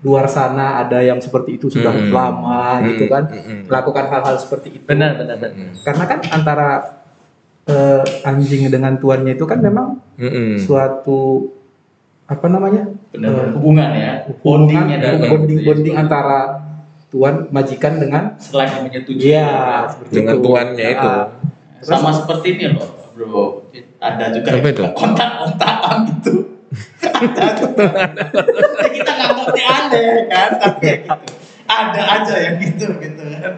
[0.00, 2.12] luar sana ada yang seperti itu sudah Mm-mm.
[2.12, 3.68] lama gitu kan, Mm-mm.
[3.68, 4.84] melakukan hal-hal seperti itu.
[4.84, 5.36] benar benar.
[5.36, 5.76] Mm-mm.
[5.84, 6.68] Karena kan antara
[7.64, 10.56] eh, anjing dengan tuannya itu kan memang Mm-mm.
[10.60, 11.52] suatu
[12.24, 14.12] apa namanya Benar Eh, hubungan ya.
[14.40, 15.64] Bondingnya bonding ya.
[15.66, 16.38] bonding antara
[17.10, 20.44] tuan majikan dengan selain menyetujui Iya, seperti Dengan itu.
[20.46, 21.08] tuannya itu.
[21.10, 21.26] Ah,
[21.82, 23.66] sama seperti ini loh bro.
[24.00, 26.32] Ada juga yang kontak-kontakan gitu.
[27.02, 27.66] Ada.
[28.80, 30.50] Ya, kita nggak ngerti aneh kan?
[30.56, 31.34] Tapi ya gitu.
[31.66, 33.52] Ada aja yang gitu gitu kan?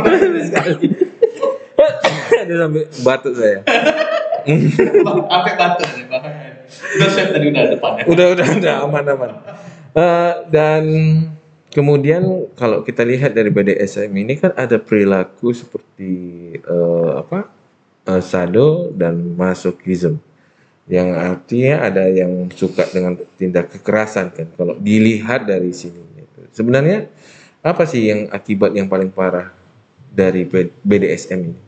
[0.00, 0.60] Benar ya?
[2.36, 3.58] Ada sampai batuk saya.
[5.26, 6.22] Sampai batu nih Bang.
[6.66, 8.02] udah siap tadi udah depannya.
[8.06, 8.74] Udah udah udah.
[8.86, 9.30] Aman aman.
[9.96, 10.82] Eh, dan
[11.76, 16.12] kemudian kalau kita lihat dari BDSM ini kan ada perilaku seperti
[16.56, 17.52] eh, apa
[18.08, 20.16] eh, sado dan masochism
[20.88, 26.40] yang artinya ada yang suka dengan tindak kekerasan kan kalau dilihat dari sini gitu.
[26.56, 27.12] sebenarnya
[27.60, 29.52] apa sih yang akibat yang paling parah
[30.08, 30.48] dari
[30.80, 31.60] BDSM ini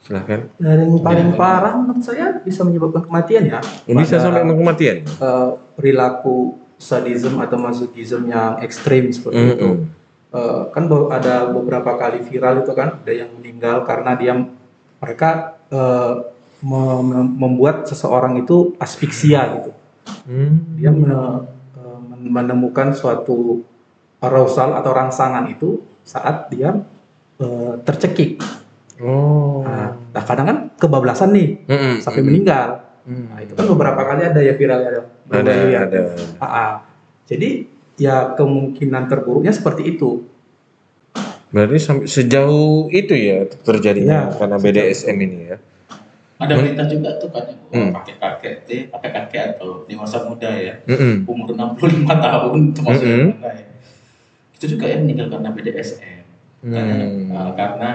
[0.00, 1.36] silahkan yang paling Ya.
[1.36, 3.60] parah menurut saya bisa menyebabkan kematian ya.
[3.84, 9.68] bisa sampai kematian eh, perilaku sadism atau masochism yang ekstrim seperti itu.
[9.70, 9.76] Mm-mm.
[10.34, 14.34] Eh, kan be- ada beberapa kali viral itu kan ada yang meninggal karena dia
[14.98, 16.12] mereka eh,
[16.64, 19.70] me- me- membuat seseorang itu asfiksia gitu.
[20.26, 20.74] Hmm.
[20.74, 21.46] Dia me-
[21.78, 23.62] eh, men- menemukan suatu
[24.18, 26.82] arousal atau rangsangan itu saat dia
[27.38, 28.42] eh, tercekik.
[29.02, 29.62] Oh.
[29.66, 31.94] Nah, nah, kadang kan kebablasan nih Mm-mm.
[32.02, 32.82] sampai meninggal.
[33.04, 33.24] Mm.
[33.28, 35.02] Nah, itu kan beberapa kali ada ya viral ya.
[35.28, 35.78] Ada, ya.
[35.84, 36.00] ada.
[36.40, 36.72] Ah, ah.
[37.28, 37.68] Jadi
[38.00, 40.24] ya kemungkinan terburuknya seperti itu.
[41.54, 45.56] Berarti sampai sejauh itu ya terjadinya Iya, karena sejauh BDSM ini ya.
[46.34, 47.90] Ada berita juga tuh kan Hmm.
[47.90, 51.26] kakek kakek deh, kakek atau dewasa muda ya, Mm-mm.
[51.26, 53.66] umur 65 tahun termasuk yang mana ya.
[54.54, 56.22] Itu juga yang meninggal karena BDSM.
[56.64, 57.30] Katanya, Hmm.
[57.34, 57.90] uh, karena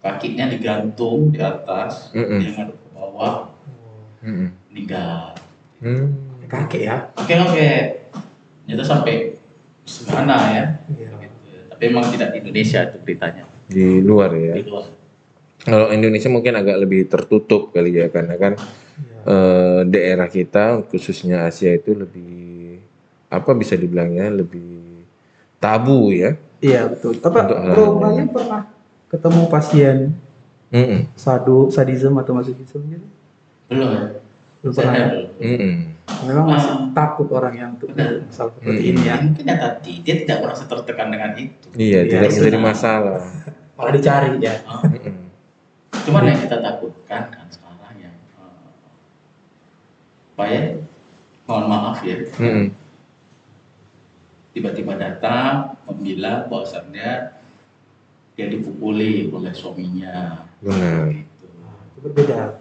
[0.00, 2.40] kakinya digantung di atas, Mm-mm.
[2.40, 3.47] dia ngaduk ke bawah,
[4.20, 4.48] Mm-mm.
[4.70, 5.34] meninggal.
[5.78, 6.10] Hmm.
[6.48, 7.68] kakek ya Oke oke,
[8.66, 9.36] itu sampai
[9.84, 10.64] semana ya.
[10.90, 11.10] Iya.
[11.22, 11.36] Gitu.
[11.70, 14.54] Tapi memang tidak di Indonesia itu beritanya Di luar ya.
[14.56, 14.86] di luar.
[15.58, 18.52] Kalau Indonesia mungkin agak lebih tertutup kali ya karena kan
[18.98, 19.20] Iya.
[19.22, 22.80] eh, daerah kita khususnya Asia itu lebih
[23.28, 25.04] apa bisa dibilangnya lebih
[25.60, 26.34] tabu ya.
[26.58, 27.20] Iya betul.
[27.22, 27.38] Apa
[27.76, 28.02] Bro
[28.32, 28.62] pernah
[29.08, 29.96] ketemu pasien
[30.68, 31.00] Mm-mm.
[31.14, 33.06] sadu sadism atau masochism gitu?
[33.68, 33.90] Belum.
[34.58, 34.92] Pernah.
[34.92, 35.06] ya?
[35.08, 35.28] belum.
[35.38, 35.74] Mm-mm.
[36.24, 36.88] Memang masih Ah.
[36.90, 38.90] takut orang yang untuk masalah seperti Hmm.
[38.90, 39.14] ini ya.
[39.20, 41.66] Mungkin ya tadi dia tidak merasa tertekan dengan itu.
[41.70, 42.34] Iya, Iya, tidak iya.
[42.34, 43.20] menjadi masalah.
[43.76, 44.54] Malah dicari ya.
[44.64, 45.16] Ah, Mm-mm.
[46.02, 48.68] Cuman yang kita takutkan kan sekarang yang eh,
[50.32, 50.62] apa ya?
[51.44, 52.66] Mohon maaf ya, Mm-mm.
[54.50, 55.52] tiba-tiba datang
[55.84, 57.10] membilang bahwasannya
[58.34, 60.44] dia dipukuli oleh suaminya.
[60.58, 61.08] Benar.
[61.08, 61.46] Gitu.
[61.46, 62.57] Itu berbeda.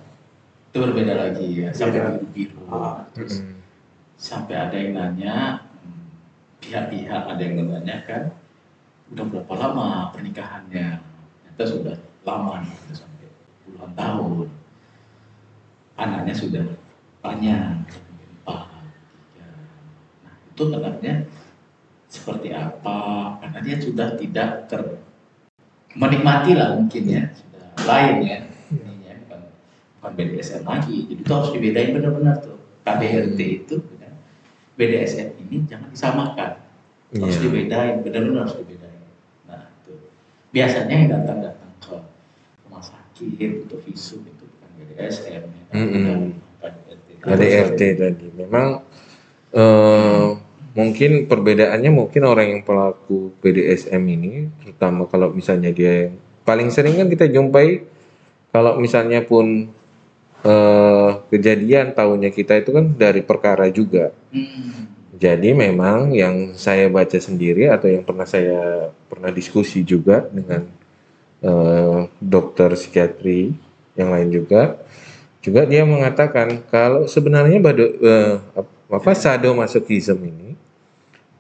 [0.68, 2.10] Itu berbeda lagi ya, sampai Beda.
[2.20, 2.60] biru-biru.
[2.68, 3.08] Ah.
[3.16, 3.42] Terus
[4.20, 6.06] sampai ada yang nanya, hmm,
[6.60, 8.36] pihak-pihak ada yang menanyakan,
[9.16, 11.00] udah berapa lama pernikahannya?
[11.00, 11.96] Ternyata sudah
[12.28, 13.28] lama nih, sampai
[13.64, 14.48] puluhan tahun.
[15.98, 16.66] Anaknya sudah
[17.26, 17.74] banyak,
[18.44, 18.70] empat,
[19.34, 19.50] tiga.
[20.22, 21.14] Nah itu katanya
[22.06, 23.00] seperti apa?
[23.42, 24.82] Karena dia sudah tidak ter
[25.98, 28.40] menikmati lah mungkin ya, sudah lain ya.
[30.08, 30.98] Bukan BDSM lagi.
[31.12, 32.56] Jadi itu harus dibedain benar-benar tuh.
[32.88, 34.16] KDRT itu dengan
[34.80, 36.52] BDSM ini jangan disamakan.
[37.12, 37.44] Harus Iya.
[37.44, 39.04] dibedain, benar-benar harus dibedain.
[39.52, 39.92] Nah, itu.
[40.56, 41.96] Biasanya yang datang-datang ke
[42.64, 45.64] rumah sakit untuk visum itu bukan BDSM ya.
[45.76, 46.20] Bukan
[46.64, 47.08] KDRT.
[47.20, 48.68] KDRT tadi memang
[49.52, 50.28] eh,
[50.72, 56.16] mungkin perbedaannya mungkin orang yang pelaku BDSM ini terutama kalau misalnya dia yang
[56.46, 57.82] paling sering kan kita jumpai
[58.54, 59.74] kalau misalnya pun
[60.48, 64.88] eh, kejadian tahunya kita itu kan dari perkara juga Hmm.
[65.16, 70.68] jadi memang yang saya baca sendiri atau yang pernah saya pernah diskusi juga dengan
[71.42, 73.54] eh, dokter psikiatri
[73.98, 74.78] yang lain juga,
[75.42, 78.36] juga dia mengatakan kalau sebenarnya bado, eh,
[78.88, 80.54] apa sadomasochism ini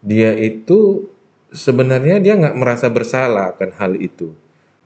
[0.01, 1.07] dia itu
[1.53, 4.35] sebenarnya dia nggak merasa bersalah akan hal itu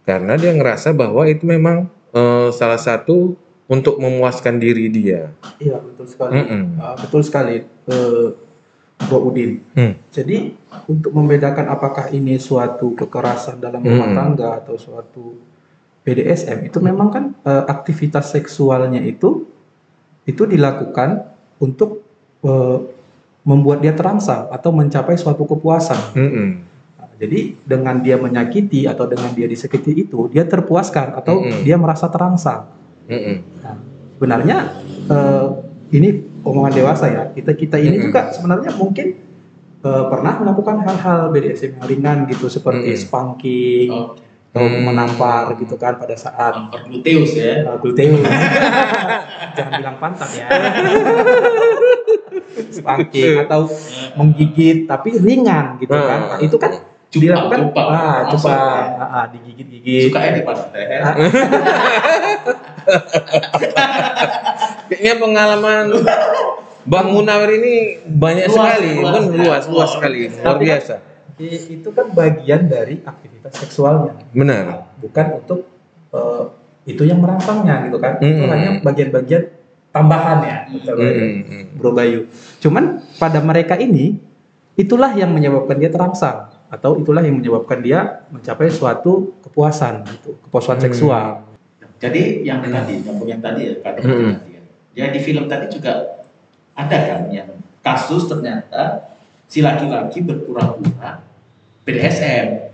[0.05, 3.39] karena dia ngerasa bahwa itu memang eh, salah satu
[3.71, 5.31] untuk memuaskan diri dia.
[5.63, 6.35] Iya betul sekali.
[6.35, 6.63] Mm-mm.
[6.75, 7.63] Ah, betul sekali,
[9.01, 9.63] Bro Udin.
[9.73, 9.95] Hmm.
[10.11, 10.53] Jadi
[10.85, 14.17] untuk membedakan apakah ini suatu kekerasan dalam rumah Hmm.
[14.17, 15.39] tangga atau suatu
[16.03, 19.47] BDSM itu memang kan eh, aktivitas seksualnya itu
[20.27, 22.03] itu dilakukan untuk
[22.43, 22.77] eh,
[23.41, 26.13] membuat dia terangsang atau mencapai suatu kepuasan.
[26.13, 26.49] Mm-mm.
[26.93, 31.65] Nah, jadi dengan dia menyakiti atau dengan dia disakiti itu dia terpuaskan atau Mm-mm.
[31.65, 32.80] dia merasa terangsang.
[33.05, 33.35] Mm-mm.
[33.59, 33.75] Nah,
[34.15, 34.57] sebenarnya
[35.07, 35.45] eh,
[35.91, 36.09] ini
[36.41, 37.23] omongan dewasa ya.
[37.29, 38.05] Kita kita ini Mm-mm.
[38.09, 39.07] juga sebenarnya mungkin
[39.81, 43.01] eh, pernah melakukan hal-hal BDSM yang ringan gitu seperti Mm-mm.
[43.01, 44.19] spanking Oke.
[44.51, 44.83] atau Mm.
[44.83, 46.51] menampar gitu kan pada saat
[46.83, 47.63] gluteus ya.
[47.65, 48.19] uh, gluteus.
[49.55, 50.47] Jangan bilang pantat ya.
[52.75, 53.67] spanking atau
[54.15, 56.35] menggigit tapi ringan gitu kan.
[56.35, 56.71] Nah, itu kan
[57.11, 57.87] Cupang, dilakukan cupang.
[57.91, 58.39] ah, ya.
[58.95, 60.07] ah, ah, digigit-gigit.
[60.07, 60.87] Sukanya di pantat ya.
[64.87, 65.85] Kayaknya pengalaman
[66.81, 69.29] Bang Munawir ini banyak Luas, sekali, luas, kan ya.
[69.29, 69.89] luas, luas Luas.
[69.93, 70.95] sekali, luar biasa.
[71.37, 74.13] i- itu kan bagian dari aktivitas seksualnya.
[74.31, 74.93] Benar.
[74.97, 75.59] bukan untuk
[76.11, 76.43] eh,
[76.85, 78.51] itu yang merangsangnya gitu kan itu Mm.
[78.51, 79.49] hanya bagian-bagian
[79.91, 81.73] tambahannya gitu, Mm-mm.
[81.75, 82.83] Bro Bayu cuman
[83.15, 84.21] pada mereka ini
[84.75, 90.77] itulah yang menyebabkan dia terangsang atau itulah yang menyebabkan dia mencapai suatu kepuasan gitu kepuasan
[90.77, 90.85] Hmm.
[90.85, 91.27] seksual
[92.01, 94.33] Jadi yang tadi, nyambung yang tadi ya, kata Hmm.
[94.33, 94.63] tadi kan.
[94.91, 95.93] Ya di film tadi juga
[96.73, 99.13] ada kan yang kasus ternyata
[99.45, 101.21] si laki-laki berpura-pura
[101.83, 102.73] BDSM.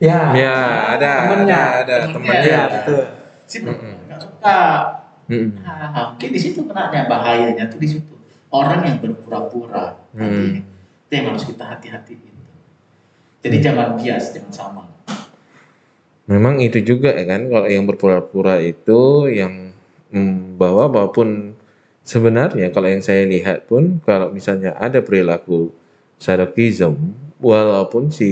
[0.00, 0.56] ya Ya,
[0.96, 1.60] ada, Temennya.
[1.82, 2.40] ada, ada Temennya.
[2.40, 2.48] temannya.
[2.48, 3.00] ya betul
[3.44, 4.60] Si nggak suka.
[5.26, 5.60] Mm-mm.
[5.60, 8.14] Nah, mungkin di situ kenanya bahayanya tuh di situ.
[8.48, 10.62] Orang yang berpura-pura tadi Hmm.
[11.06, 12.34] itu yang harus kita hati-hatiin.
[13.40, 14.82] Jadi jangan bias, jangan sama.
[16.30, 19.74] Memang itu juga ya kan, kalau yang berpura-pura itu yang
[20.14, 21.58] mm, bahwa walaupun
[22.06, 25.74] sebenarnya kalau yang saya lihat pun kalau misalnya ada perilaku
[26.22, 26.94] sadokism,
[27.42, 28.30] walaupun si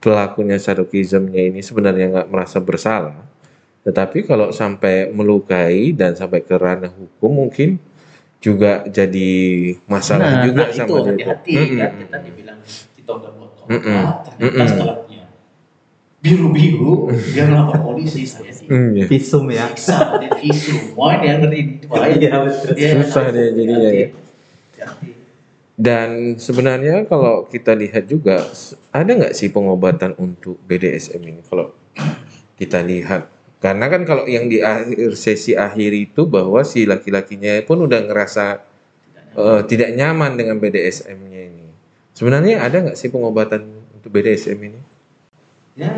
[0.00, 3.28] pelakunya sadokismnya ini sebenarnya nggak merasa bersalah,
[3.82, 7.82] Tetapi kalau sampai melukai dan sampai ke ranah hukum mungkin
[8.38, 9.30] juga jadi
[9.90, 11.78] masalah Nah, juga nah, sama itu hati-hati Mm-mm.
[11.78, 12.58] kan kita dibilang
[12.98, 14.66] kita udah buat kontrak ternyata Mm-mm.
[14.70, 15.21] setelahnya
[16.22, 19.04] biru-biru dia melapor polisi saya sih Hmm, ya.
[19.10, 19.66] Visum ya.
[19.74, 22.70] bisa visum mau dia ngeri ini Iya, betul.
[22.78, 24.06] Dia Susah dia jadinya ya.
[25.72, 28.44] Dan sebenarnya kalau kita lihat juga
[28.92, 31.74] ada nggak sih pengobatan untuk BDSM ini kalau
[32.54, 33.26] kita lihat
[33.58, 38.44] karena kan kalau yang di akhir sesi akhir itu bahwa si laki-lakinya pun udah ngerasa
[39.32, 41.66] eh, tidak nyaman dengan BDSM-nya ini.
[42.12, 43.64] Sebenarnya ada nggak sih pengobatan
[43.96, 44.80] untuk BDSM ini?
[45.72, 45.92] Ya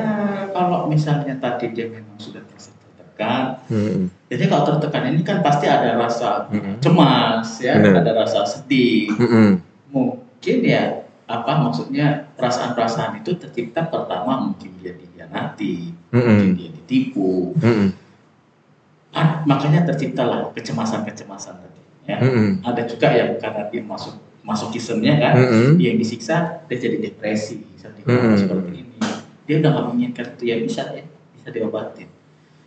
[0.55, 4.07] kalau misalnya tadi dia memang sudah tertekan, Hmm.
[4.31, 6.79] jadi kalau tertekan ini kan pasti ada rasa Mm-mm.
[6.79, 8.07] cemas ya, Benar.
[8.07, 9.11] ada rasa sedih.
[9.19, 9.59] Mm-mm.
[9.91, 16.59] Mungkin ya apa maksudnya perasaan-perasaan itu tercipta pertama mungkin dia dikhianati, mungkin Mm-mm.
[16.59, 17.89] dia ditipu, Mm-mm.
[19.11, 21.81] ah, makanya terciptalah kecemasan-kecemasan tadi.
[22.07, 22.19] Ya.
[22.23, 22.63] Mm-mm.
[22.63, 25.83] Ada juga yang karena dia masuk masokismenya kan, Mm-mm.
[25.83, 27.65] dia yang disiksa dia jadi depresi,
[28.05, 28.37] Mm-mm.
[28.39, 28.84] seperti ini.
[29.45, 31.05] Dia udah nggak menginginkan itu ya bisa ya,
[31.37, 32.09] bisa diobatin.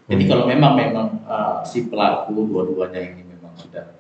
[0.07, 0.31] Jadi Hmm.
[0.31, 3.91] kalau memang memang uh, si pelaku dua-duanya ini memang sudah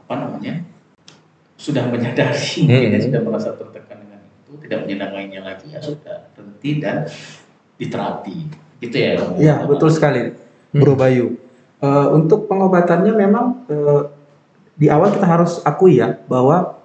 [0.00, 0.64] apa namanya
[1.54, 2.98] sudah menyadari Hmm.
[2.98, 7.06] sudah merasa tertekan dengan itu tidak menyenanginya lagi ya sudah berhenti dan
[7.78, 8.36] diterapi
[8.80, 10.34] gitu ya Iya, betul sekali,
[10.72, 11.36] Bro Bayu.
[11.80, 14.02] Eh, untuk pengobatannya memang eh,
[14.74, 16.80] di awal kita harus akui ya bahwa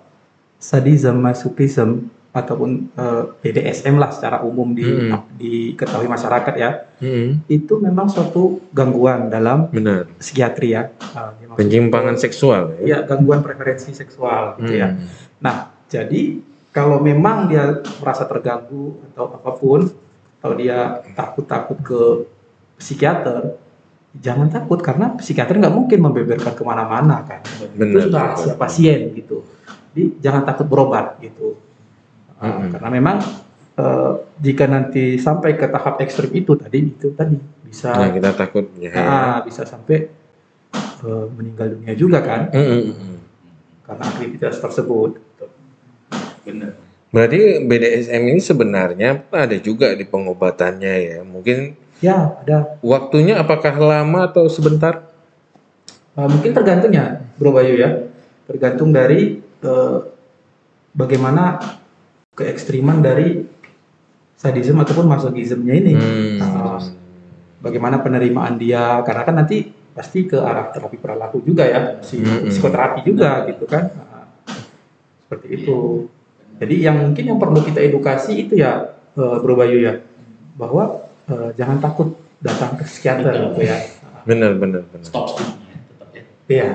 [0.60, 5.24] sadism, masochism ataupun eh, BDSM lah secara umum di Hmm.
[5.36, 7.48] diketahui masyarakat ya, Mm-mm.
[7.48, 10.12] itu memang suatu gangguan dalam Benar.
[10.20, 10.92] psikiatri ya.
[10.92, 12.80] Dimaksud- Penyimpangan seksual ya.
[12.84, 14.92] Iya, gangguan preferensi seksual gitu ya.
[14.92, 15.08] Hmm.
[15.40, 15.56] Nah,
[15.88, 19.88] jadi kalau memang dia merasa terganggu atau apa pun,
[20.38, 20.78] kalau dia
[21.16, 22.02] takut-takut ke
[22.76, 23.56] psikiater,
[24.14, 27.40] jangan takut karena psikiater nggak mungkin membeberkan ke mana-mana kan.
[27.72, 27.96] Benar.
[27.96, 29.48] Itu sudah rahasia pasien gitu.
[29.96, 31.56] Jadi jangan takut berobat gitu.
[32.42, 32.70] Mm-mm.
[32.76, 33.18] Karena memang
[33.80, 38.66] uh, jika nanti sampai ke tahap ekstrim itu tadi itu tadi bisa Nah, kita takut
[38.80, 38.92] ya.
[38.96, 40.10] ah, bisa sampai
[41.04, 43.20] uh, meninggal dunia juga kan Mm-mm.
[43.88, 45.22] karena aktivitas tersebut.
[46.46, 46.78] benar
[47.16, 51.20] Berarti BDSM ini sebenarnya ada juga di pengobatannya ya.
[51.24, 55.08] Mungkin Ya, ada waktunya apakah lama atau sebentar?
[56.12, 58.12] Uh, mungkin tergantung ya, Bro Bayu ya.
[58.52, 60.04] Tergantung dari uh,
[60.92, 61.56] bagaimana
[62.36, 63.48] keekstriman dari
[64.36, 65.94] sadisme ataupun masochismnya ini.
[65.96, 66.38] Hmm.
[66.44, 66.80] Uh,
[67.64, 72.52] bagaimana penerimaan dia, karena kan nanti pasti ke arah terapi perilaku juga ya, si Hmm.
[72.52, 73.90] psikoterapi juga gitu kan.
[73.96, 74.28] Nah,
[75.26, 76.06] seperti itu.
[76.56, 80.04] Jadi yang mungkin yang perlu kita edukasi itu ya, uh, Bro Bayu ya,
[80.60, 83.80] bahwa uh, jangan takut datang ke psikiater gitu ya.
[84.28, 85.06] Benar, benar, benar.
[85.08, 86.68] stop stigma ya, tetap ya Iya.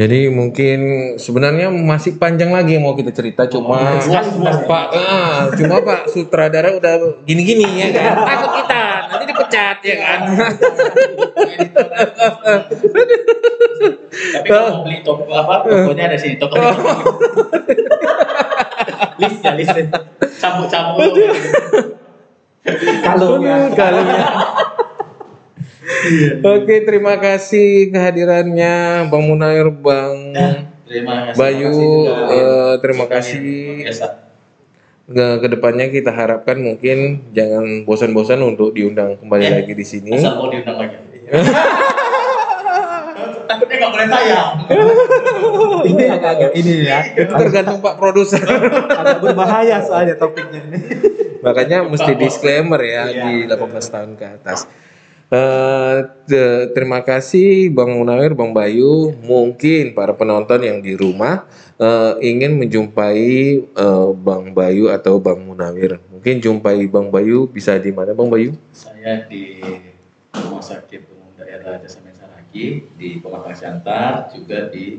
[0.00, 0.78] Jadi mungkin
[1.20, 4.64] sebenarnya masih panjang lagi yang mau kita cerita cuma luas.
[4.64, 8.24] Pak ah, cuma Pak sutradara udah gini-gini ya kan.
[8.24, 10.20] Takut kita nanti dipecat ya kan.
[14.20, 16.56] tapi kalau mau beli toko apa tokonya ada sini toko
[19.20, 19.76] list ya list
[20.40, 21.12] campur-campur
[23.04, 23.56] Kalau ya.
[23.76, 24.24] Kalau ya.
[26.54, 28.74] Oke, terima kasih kehadirannya
[29.06, 30.36] Bang Munair, Bang
[30.84, 32.14] terima kasih Bayu, Terima kasih juga.
[32.30, 33.40] eh, terima kasih.
[33.82, 34.06] Biasa.
[35.06, 36.98] Ke ke depannya kita harapkan mungkin
[37.30, 40.14] jangan bosan-bosan untuk diundang kembali Eh, lagi di sini.
[40.14, 40.96] asal mau diundang lagi
[43.42, 44.50] takutnya nggak boleh tayang
[45.90, 46.98] ini agak-agak ini ya.
[47.08, 48.46] Itu tergantung Pak produser.
[48.88, 50.78] agak berbahaya soalnya topiknya ini.
[51.40, 53.22] Makanya mesti disclaimer ya Iya.
[53.24, 54.70] di 18 tahun ke atas.
[55.30, 59.14] Eh, te- terima kasih Bang Munawir, Bang Bayu.
[59.22, 61.46] Mungkin para penonton yang di rumah
[61.78, 63.22] eh, ingin menjumpai
[63.62, 66.02] eh, Bang Bayu atau Bang Munawir.
[66.10, 68.58] Mungkin jumpai Bang Bayu bisa di mana Bang Bayu?
[68.74, 69.62] saya di
[70.34, 74.98] rumah sakit umum daerah Desa Mensaragi di Pematang Siantar juga di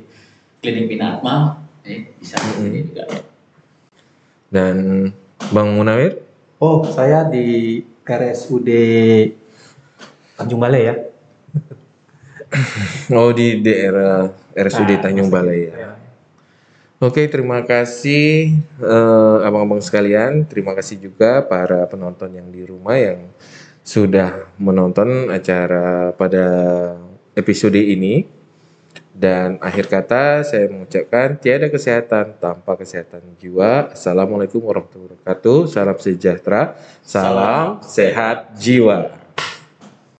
[0.63, 3.03] klinik Binatma eh, bisa di sini juga
[4.47, 5.11] Dan
[5.51, 6.23] Bang Munawir?
[6.55, 8.69] Oh, saya di RSUD
[10.41, 10.95] Tanjung Balai ya.
[13.15, 15.95] Oh di daerah RSUD Nah, Tanjung Balai ya.
[17.01, 20.45] Oke, terima kasih eh, abang-abang sekalian.
[20.45, 23.25] Terima kasih juga para penonton yang di rumah yang
[23.81, 26.45] sudah menonton acara pada
[27.33, 28.25] episode ini.
[29.11, 33.91] Dan akhir kata saya mengucapkan tiada kesehatan tanpa kesehatan jiwa.
[33.91, 35.67] Assalamualaikum warahmatullahi wabarakatuh.
[35.67, 36.79] Salam sejahtera.
[37.03, 39.20] Salam sehat jiwa.